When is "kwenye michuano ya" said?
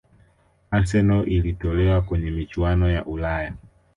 2.01-3.05